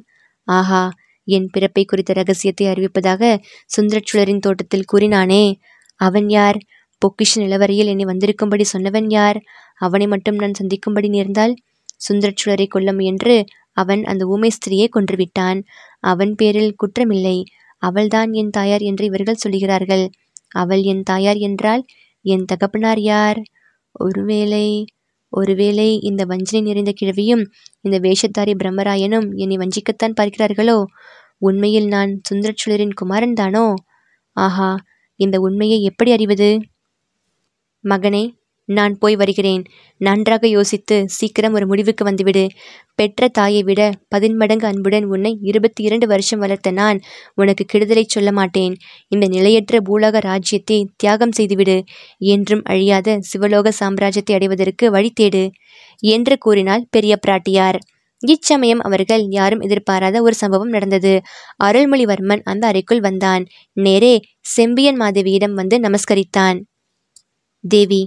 ஆஹா 0.49 0.83
என் 1.29 1.49
பிறப்பை 1.50 1.85
குறித்த 1.85 2.12
ரகசியத்தை 2.12 2.67
அறிவிப்பதாக 2.67 3.38
சுந்தரச்சுழரின் 3.76 4.38
தோட்டத்தில் 4.38 4.88
கூறினானே. 4.93 5.45
அவன் 6.00 6.29
யார்? 6.29 6.59
பொக்கிஷ 7.02 7.33
நிலவரையில் 7.35 7.87
என்னை 7.87 8.05
வந்திருக்கும்படி 8.05 8.64
சொன்னவன் 8.73 9.07
யார்? 9.09 9.38
அவனை 9.76 10.07
மட்டும் 10.07 10.35
நான் 10.35 10.59
சந்திக்கும்படி 10.59 11.09
நேர்ந்தால் 11.09 11.55
சுந்தரச்சுழரை 12.06 12.66
கொல்ல 12.66 12.92
முயன்று 12.92 13.37
அவன் 13.73 14.02
அந்த 14.04 14.23
ஊமை 14.26 14.50
ஸ்திரியை 14.56 14.87
கொன்றுவிட்டான். 14.88 15.59
அவன் 16.02 16.32
பேரில் 16.35 16.76
குற்றமில்லை. 16.82 17.37
அவள்தான் 17.82 18.32
என் 18.32 18.50
தாயார் 18.50 18.80
என்று 18.80 19.04
இவர்கள் 19.04 19.42
சொல்லுகிறார்கள். 19.44 20.04
அவள் 20.54 20.82
என் 20.82 21.02
தாயார் 21.02 21.37
என்றால் 21.37 21.82
என் 22.25 22.44
தகப்பனார் 22.44 23.00
யார்? 23.00 23.38
ஒருவேளை 23.92 24.66
ஒருவேளை 25.32 25.88
இந்த 26.00 26.23
வஞ்சனை 26.25 26.61
நிறைந்த 26.61 26.92
கிழவியும் 27.00 27.44
இந்த 27.80 27.97
வேஷத்தாரி 27.99 28.52
பிரம்மராயனும் 28.54 29.28
என்னை 29.35 29.56
வஞ்சிக்கத்தான் 29.56 30.16
பார்க்கிறார்களோ? 30.21 30.78
உண்மையில் 31.38 31.88
நான் 31.88 32.11
சுந்தரச்சுழரின் 32.28 32.94
குமாரன் 32.94 33.32
தானோ 33.32 33.66
ஆஹா 34.37 34.71
இந்த 35.21 35.37
உண்மையை 35.40 35.78
எப்படி 35.82 36.11
அறிவது? 36.12 36.50
மகனே 37.85 38.23
நான் 38.73 38.95
போய் 38.99 39.17
வருகிறேன். 39.17 39.62
நன்றாக 40.00 40.45
யோசித்து 40.49 40.97
சீக்கிரம் 41.09 41.52
ஒரு 41.52 41.67
முடிவுக்கு 41.67 42.05
வந்துவிடு. 42.05 42.45
பெற்ற 42.95 43.29
தாயை 43.29 43.62
விட 43.62 43.81
பதின்மடங்கு 44.09 44.67
அன்புடன் 44.67 45.05
உன்னை 45.05 45.33
இருபத்தி 45.43 45.83
இரண்டு 45.83 46.07
வருஷம் 46.07 46.38
வளர்த்த 46.38 46.71
நான் 46.71 46.99
உனக்கு 47.35 47.64
கெடுதலை 47.67 48.05
சொல்ல 48.07 48.31
மாட்டேன். 48.33 48.75
இந்த 49.09 49.26
நிலையற்ற 49.26 49.81
பூலோக 49.81 50.21
ராஜ்யத்தை 50.21 50.79
தியாகம் 50.97 51.33
செய்துவிடு. 51.33 51.79
என்றும் 52.33 52.64
அழியாத 52.64 53.19
சிவலோக 53.31 53.73
சாம்ராஜ்யத்தை 53.81 54.35
அடைவதற்கு 54.35 54.87
வழி 54.91 55.12
தேடு 55.21 55.45
என்று 56.12 56.37
கூறினாள் 56.38 56.87
பெரிய 56.91 57.14
பிராட்டியார். 57.26 57.79
இச்சமயம் 58.23 58.83
அவர்கள் 58.83 59.23
யாரும் 59.31 59.61
எதிர்பாராத 59.61 60.17
ஒரு 60.23 60.35
சம்பவம் 60.35 60.69
நடந்தது. 60.69 61.14
அருள்மொழிவர்மன் 61.64 62.43
அந்த 62.45 62.64
அறைக்குள் 62.67 63.00
வந்தான். 63.00 63.45
நேரே 63.76 64.14
செம்பியன் 64.49 65.00
மாதேவியிடம் 65.00 65.55
வந்து 65.55 65.79
நமஸ்கரித்தான். 65.79 66.59
தேவி 67.64 68.02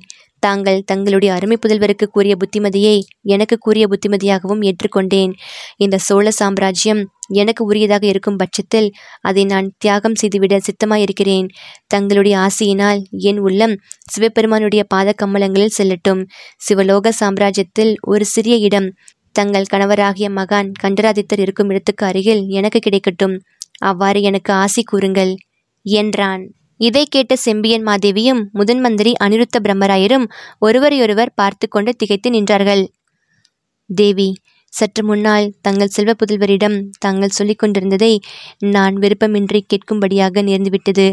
தாங்கள் 0.48 0.86
தங்களுடைய 0.86 1.30
அருமை 1.34 1.58
புதல்வருக்கு 1.58 2.06
கூறிய 2.08 2.34
புத்திமதியை 2.42 2.98
எனக்கு 3.28 3.56
கூறிய 3.58 3.86
புத்திமதியாகவும் 3.92 4.64
ஏற்றுக்கொண்டேன். 4.70 5.32
இந்த 5.78 5.98
சோழ 5.98 6.26
சாம்ராஜ்யம் 6.32 7.02
எனக்கு 7.34 7.62
உரியதாக 7.72 8.04
இருக்கும் 8.04 8.38
பட்சத்தில் 8.38 8.90
அதை 9.22 9.44
நான் 9.46 9.68
தியாகம் 9.78 10.18
செய்துவிட 10.22 10.60
சித்தமாயிருக்கிறேன். 10.68 11.48
தங்களுடைய 11.88 12.36
ஆசையினால் 12.38 13.00
என் 13.30 13.40
உள்ளம் 13.40 13.76
சிவபெருமானுடைய 14.14 14.84
பாத 14.94 15.16
கம்மலங்களில் 15.22 15.78
செல்லட்டும். 15.78 16.22
சிவலோக 16.68 17.14
சாம்ராஜ்யத்தில் 17.22 17.94
ஒரு 18.04 18.26
சிறிய 18.26 18.58
இடம். 18.68 18.90
தங்கள் 19.36 19.72
கணவராகிய 19.74 20.28
மகான் 20.40 20.70
கண்டராதித்தர் 20.84 21.42
இருக்கும் 21.46 21.70
இடத்துக்கு 21.70 22.04
அருகில் 22.06 22.44
எனக்கு 22.58 22.80
கிடைக்கட்டும். 22.80 23.36
அவ்வாறு 23.82 24.20
எனக்கு 24.22 24.52
ஆசி 24.64 24.82
கூறுங்கள் 24.84 25.34
என்றான். 25.86 26.44
இதை 26.80 27.04
கேட்ட 27.06 27.34
செம்பியன் 27.36 27.86
மாதேவியும் 27.88 28.42
முதன் 28.52 28.80
மந்திரி 28.80 29.12
அனிருத்த 29.24 29.60
பிரம்மராயரும் 29.64 30.26
ஒருவரையொருவர் 30.60 31.36
பார்த்து 31.36 31.66
கொண்டு 31.68 31.92
திகைத்து 31.96 32.30
நின்றார்கள். 32.30 32.84
தேவி 33.90 34.30
சற்று 34.74 35.02
முன்னால் 35.04 35.46
தங்கள் 35.62 35.88
செல்வ 35.88 36.14
புதல்வரிடம் 36.14 36.76
தாங்கள் 37.00 37.30
சொல்லிக் 37.30 37.62
கொண்டிருந்ததை 37.62 38.14
நான் 38.60 38.96
விருப்பமின்றி 38.96 39.62
கேட்கும்படியாக 39.68 40.44
நேர்ந்துவிட்டது. 40.44 41.08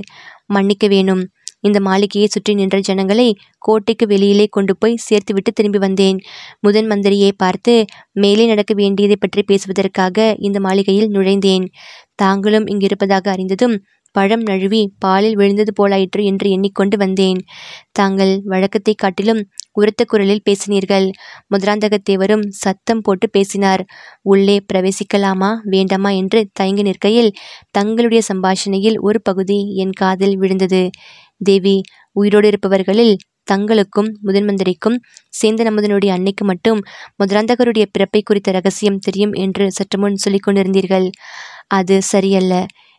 மன்னிக்க 0.46 0.86
வேணும். 0.86 1.22
இந்த 1.60 1.78
மாளிகையை 1.80 2.28
சுற்றி 2.30 2.52
நின்ற 2.54 2.76
ஜனங்களை 2.80 3.26
கோட்டைக்கு 3.58 4.04
வெளியிலே 4.06 4.46
கொண்டு 4.46 4.74
போய் 4.76 5.02
சேர்த்துவிட்டு 5.08 5.50
திரும்பி 5.54 5.78
வந்தேன். 5.78 6.18
முதன் 6.60 6.88
மந்திரியை 6.90 7.30
பார்த்து 7.36 7.74
மேலே 8.12 8.46
நடக்க 8.46 8.72
வேண்டியதை 8.74 9.16
பற்றி 9.16 9.42
பேசுவதற்காக 9.42 10.34
இந்த 10.38 10.60
மாளிகையில் 10.60 11.12
நுழைந்தேன். 11.12 11.66
தாங்களும் 12.14 12.66
இங்கிருப்பதாக 12.66 13.28
அறிந்ததும் 13.30 13.76
பழம் 14.14 14.44
நழுவி 14.48 14.80
பாலில் 14.98 15.36
விழுந்தது 15.36 15.72
போலாயிற்று 15.72 16.22
என்று 16.24 16.46
எண்ணிக்கொண்டு 16.50 16.96
வந்தேன். 16.96 17.40
தாங்கள் 17.92 18.32
வழக்கத்தை 18.44 18.94
காட்டிலும் 18.94 19.40
உரத்த 19.72 20.02
குரலில் 20.04 20.44
பேசினீர்கள். 20.44 21.06
முதலாந்தகத்தேவரும் 21.54 22.44
சத்தம் 22.62 23.00
போட்டு 23.00 23.26
பேசினார். 23.30 23.82
உள்ளே 24.22 24.56
பிரவேசிக்கலாமா 24.72 25.50
வேண்டாமா 25.66 26.10
என்று 26.10 26.40
தயங்கி 26.52 26.82
நிற்கையில் 26.82 27.30
தங்களுடைய 27.70 28.22
சம்பாஷணையில் 28.30 28.98
ஒரு 29.00 29.20
பகுதி 29.22 29.60
என் 29.76 29.96
காதில் 29.96 30.36
விழுந்தது. 30.36 30.82
தேவி 31.40 31.76
உயிரோடு 32.16 32.46
இருப்பவர்களில் 32.48 33.14
தங்களுக்கும் 33.50 34.10
முதன்மந்திரிக்கும் 34.26 34.96
சேந்தன் 35.40 35.70
அமுதனுடைய 35.70 36.10
அன்னைக்கு 36.12 36.44
மட்டும் 36.44 36.80
முதலாந்தகருடைய 37.22 37.84
பிறப்பை 37.92 38.20
குறித்த 38.22 38.52
ரகசியம் 38.52 38.98
தெரியும் 38.98 39.34
என்று 39.44 39.64
சற்று 39.70 39.98
முன் 39.98 40.16
சொல்லிக் 40.16 40.46
கொண்டிருந்தீர்கள் 40.46 41.06
அது 41.70 41.96
சரியல்ல. 42.02 42.54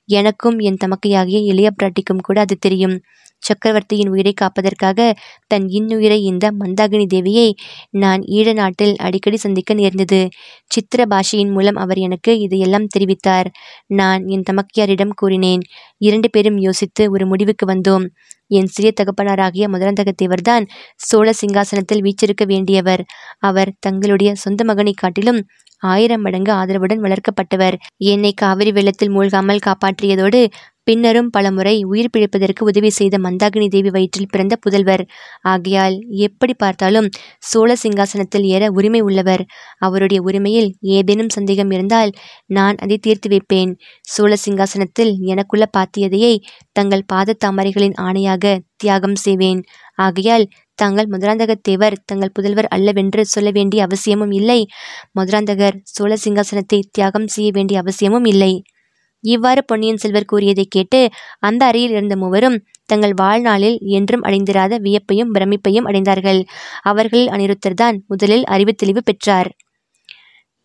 எனக்கும் 0.06 0.60
என் 0.60 0.78
தமக்கையாகிய 0.86 1.40
இளைய 1.44 1.70
பிராட்டிக்கும் 1.76 2.24
கூட 2.24 2.40
அது 2.40 2.58
தெரியும். 2.60 3.02
சக்கரவர்த்தியின் 3.38 4.10
உயிரை 4.10 4.34
காப்பதற்காக 4.34 5.00
தன் 5.48 5.66
இன்னுயிரை 5.68 6.18
இந்த 6.22 6.52
மந்தாகினி 6.60 7.06
தேவியை 7.14 7.54
நான் 7.90 8.22
ஈழ 8.22 8.54
நாட்டில் 8.54 8.96
அடிக்கடி 8.98 9.38
சந்திக்க 9.38 9.74
நேர்ந்தது. 9.74 10.30
சித்திர 10.68 11.06
பாஷையின் 11.10 11.52
மூலம் 11.52 11.76
அவர் 11.76 11.98
எனக்கு 11.98 12.40
இதையெல்லாம் 12.40 12.88
தெரிவித்தார். 12.98 13.46
நான் 13.88 14.28
என் 14.28 14.44
தமக்கியாரிடம் 14.52 15.14
கூறினேன். 15.16 15.62
இரண்டு 15.98 16.30
பேரும் 16.30 16.58
யோசித்து 16.58 17.12
ஒரு 17.12 17.26
முடிவுக்கு 17.26 17.66
வந்தோம். 17.66 18.06
என் 18.58 18.72
சிறிய 18.74 18.92
தகப்பனாராகிய 19.00 19.66
மதுராந்தகத்தேவர்தான் 19.74 20.66
சோழ 21.02 21.28
சிங்காசனத்தில் 21.42 22.04
வீச்சிருக்க 22.06 22.44
வேண்டியவர். 22.46 23.04
அவர் 23.42 23.72
தங்களுடைய 23.80 24.32
சொந்த 24.36 24.64
மகனை 24.64 24.94
காட்டிலும் 24.96 25.42
ஆயிரம் 25.84 26.22
மடங்கு 26.22 26.52
ஆதரவுடன் 26.54 27.02
வளர்க்கப்பட்டவர். 27.06 27.76
என்னை 28.06 28.32
காவிரி 28.34 28.72
வெள்ளத்தில் 28.72 29.14
மூழ்காமல் 29.16 29.64
காப்பாற்றியதோடு 29.68 30.42
பின்னரும் 30.88 31.30
பலமுறை 31.30 31.74
உயிர் 31.84 32.10
பிழைப்பதற்கு 32.14 32.62
உதவி 32.62 32.90
செய்த 32.90 33.16
மந்தாகினி 33.18 33.68
தேவி 33.68 33.90
வயிற்றில் 33.90 34.30
பிறந்த 34.32 34.56
புதல்வர். 34.66 35.04
ஆகையால் 35.42 35.96
எப்படி 36.28 36.54
பார்த்தாலும் 36.54 37.08
சோழ 37.40 37.76
சிங்காசனத்தில் 37.84 38.46
ஏற 38.46 38.72
உரிமை 38.72 39.02
உள்ளவர். 39.02 39.44
அவருடைய 39.78 40.22
உரிமையில் 40.22 40.70
ஏதேனும் 40.98 41.30
சந்தேகம் 41.30 41.72
இருந்தால் 41.72 42.12
நான் 42.46 42.76
அதை 42.76 42.98
தீர்த்து 42.98 43.30
வைப்பேன். 43.30 43.72
சோழ 44.08 44.34
சிங்காசனத்தில் 44.46 45.14
எனக்குள்ள 45.26 45.68
பாத்தியதையை 45.78 46.34
தங்கள் 46.72 47.08
பாத 47.08 47.38
தாமரைகளின் 47.46 47.98
ஆணையாக 48.00 48.60
தியாகம் 48.76 49.16
செய்வேன். 49.16 49.62
ஆகையால் 49.96 50.46
தாங்கள் 50.80 51.08
மதுராந்தகத்தேவர் 51.08 51.96
தங்கள் 52.06 52.36
புதல்வர் 52.40 52.70
அல்லவென்று 52.76 53.24
சொல்ல 53.26 53.50
வேண்டிய 53.52 53.80
அவசியமும் 53.84 54.32
இல்லை. 54.32 54.60
மதுராந்தகர் 55.20 55.78
சோழ 55.96 56.14
சிங்காசனத்தை 56.26 56.80
தியாகம் 56.92 57.28
செய்ய 57.28 57.50
வேண்டிய 57.54 57.80
அவசியமும் 57.80 58.26
இல்லை. 58.26 58.54
இவ்வாறு 59.24 59.62
பொன்னியின் 59.66 60.02
செல்வர் 60.04 60.30
கூறியதை 60.32 60.66
கேட்டு 60.68 61.00
அந்த 61.40 61.62
அறையில் 61.66 61.94
இருந்த 61.96 62.16
மூவரும் 62.16 62.58
தங்கள் 62.86 63.14
வாழ்நாளில் 63.14 63.78
என்றும் 63.98 64.24
அடைந்திராத 64.24 64.80
வியப்பையும் 64.80 65.32
பிரமிப்பையும் 65.36 65.88
அடைந்தார்கள். 65.90 66.42
அவர்களில் 66.84 67.32
அனிருத்தர் 67.32 67.80
தான் 67.84 67.98
முதலில் 68.08 68.46
அறிவு 68.48 68.74
தெளிவு 68.76 69.02
பெற்றார். 69.04 69.50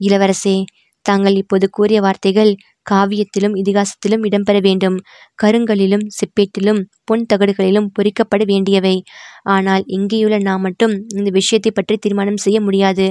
இளவரசே 0.00 0.56
தாங்கள் 1.06 1.36
இப்போது 1.36 1.66
கூறிய 1.70 1.98
வார்த்தைகள் 2.00 2.50
காவியத்திலும் 2.86 3.54
இதிகாசத்திலும் 3.54 4.24
இடம்பெற 4.28 4.56
வேண்டும். 4.60 4.96
கருங்கலிலும் 5.42 6.04
செப்பேட்டிலும் 6.18 6.80
பொன் 7.04 7.24
தகடுகளிலும் 7.32 7.88
பொறிக்கப்பட 7.96 8.42
வேண்டியவை. 8.44 8.94
ஆனால் 9.48 9.84
இங்கேயுள்ள 9.88 10.38
நாம் 10.40 10.60
மட்டும் 10.60 10.94
இந்த 11.16 11.30
விஷயத்தை 11.30 11.72
பற்றி 11.72 11.96
தீர்மானம் 11.96 12.42
செய்ய 12.46 12.60
முடியாது. 12.60 13.06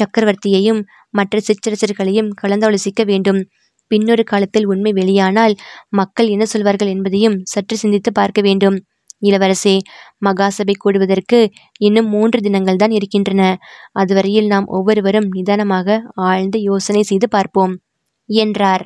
சக்கரவர்த்தியையும் 0.00 0.80
மற்ற 1.10 1.40
சிற்றரசர்களையும் 1.48 2.30
கலந்தாலோசிக்க 2.42 3.02
வேண்டும். 3.04 3.40
பின்னொரு 3.88 4.24
காலத்தில் 4.24 4.66
உண்மை 4.66 4.92
வெளியானால் 4.92 5.54
மக்கள் 5.88 6.28
என்ன 6.28 6.44
சொல்வார்கள் 6.44 6.88
என்பதையும் 6.88 7.36
சற்று 7.44 7.76
சிந்தித்து 7.76 8.12
பார்க்க 8.12 8.40
வேண்டும். 8.42 8.78
இளவரசே 9.22 9.76
மகாசபை 10.26 10.74
கூடுவதற்கு 10.84 11.38
இன்னும் 11.80 12.08
மூன்று 12.08 12.40
தினங்கள் 12.40 12.76
தான் 12.76 12.90
இருக்கின்றன. 12.90 13.42
அதுவரையில் 13.92 14.46
நாம் 14.46 14.66
ஒவ்வொருவரும் 14.66 15.28
நிதானமாக 15.32 15.98
ஆழ்ந்து 16.14 16.60
யோசனை 16.62 17.02
செய்து 17.02 17.28
பார்ப்போம் 17.28 17.74
என்றார். 18.28 18.84